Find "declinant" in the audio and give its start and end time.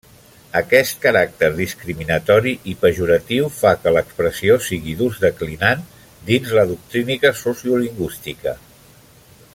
5.27-5.85